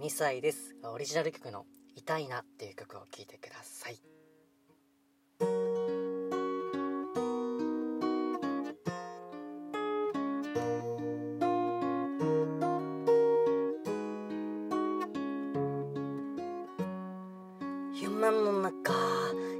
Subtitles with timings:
[0.00, 0.76] 2歳です。
[0.84, 4.00] オリジナル曲の「痛いな」っていう曲を聴いてください。
[17.92, 18.94] 夢の中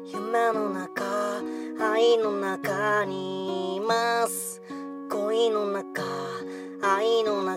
[0.06, 1.42] 夢の中
[1.80, 4.62] 愛の中にいます。
[5.10, 5.87] 恋の中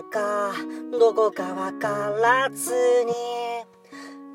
[0.02, 0.52] 愛の中
[0.98, 2.72] どこかわからず
[3.04, 3.12] に。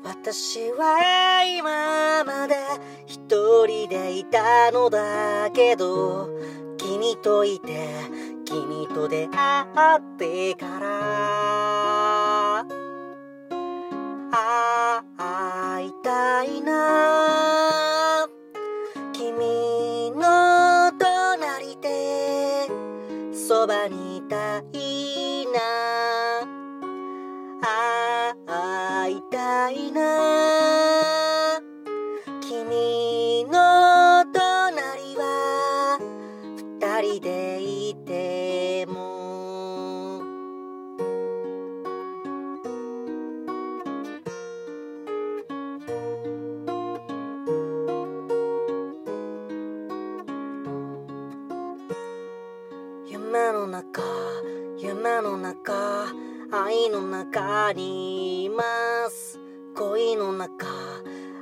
[0.04, 2.54] 私は今まで
[3.06, 6.30] 一人でいたのだけど
[6.78, 7.88] 君といて
[8.44, 12.66] 君と出会ってから。
[15.16, 18.28] 会いたいな。
[19.12, 22.68] 君の隣で
[23.32, 25.07] そばにいたい。
[29.68, 31.60] たいな。
[32.40, 35.98] 君の隣は
[36.80, 40.22] 二人でいても。
[53.06, 54.02] 夢の中
[54.78, 56.06] 夢の中
[56.50, 58.37] 愛の中に。
[60.38, 60.66] 中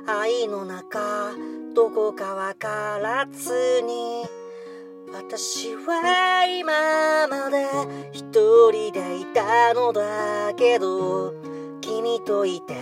[0.07, 1.35] 愛の中
[1.75, 4.25] どこかわからずに。
[5.13, 7.67] 私は今まで
[8.11, 11.33] 一人でいたのだけど
[11.79, 12.75] 君といて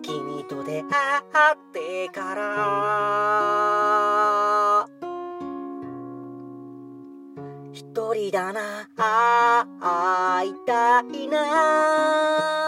[0.00, 0.88] 君と出会
[1.54, 4.86] ってから。
[7.72, 8.88] 一人だな
[9.80, 12.59] 会いたいな。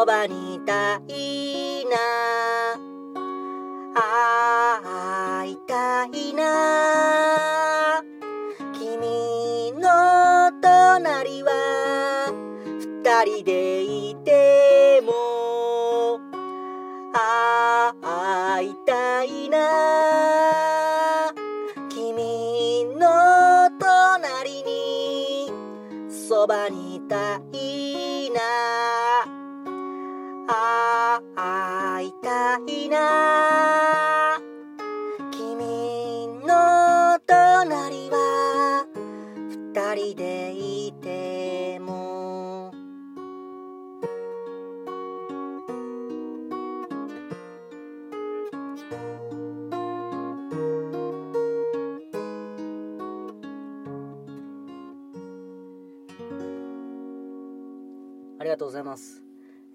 [0.00, 1.98] そばにいたいな。
[3.92, 8.02] 会いたいな。
[8.72, 12.32] 君の隣は
[13.04, 16.18] 二人でいても
[18.00, 19.58] 会いたいな。
[21.90, 25.52] 君の隣に
[26.08, 26.89] そばにいたいな
[31.34, 34.40] 会いたいな
[35.30, 38.86] 君の隣は
[39.48, 42.72] 二人でいても。
[58.38, 59.22] ありがとうございます、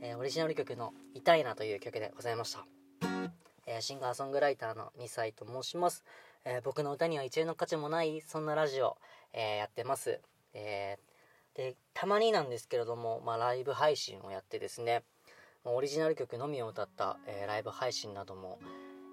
[0.06, 2.68] えーオリジナル曲の「痛いな」という曲でございました、
[3.66, 6.04] えーシンガーソングライターの2歳と申します、
[6.44, 8.98] えー僕の歌には一円の価値もないそんなラジオ、
[9.34, 10.22] えやってます、
[10.54, 11.00] え
[11.56, 15.04] でたまになんですけれども、まあ、ライブ配信をやってですね
[15.64, 18.60] オリジナル曲のみを歌った、えライブ配信なども、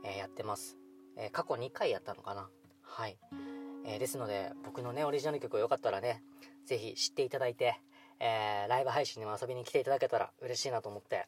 [0.04, 0.76] えやってます、
[1.16, 2.50] え過去2回やったのかな。
[2.82, 3.16] はい、
[3.86, 6.22] えですので僕のねオリジナル曲をよかったらね
[6.66, 7.80] ぜひ知っていただいて、
[8.24, 11.26] えーライブ配信にも遊びに来ていただけたら嬉しいなと思って、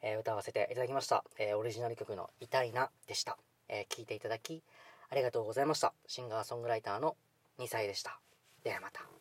[0.00, 3.36] えー歌わせていただきました、えーオリジナル曲の「痛いな」でした、
[3.68, 4.62] えーいていただき
[5.10, 5.92] ありがとうございました。
[6.06, 7.16] シンガーソングライターの
[7.58, 8.20] 2歳でした。
[8.62, 9.19] ではまた。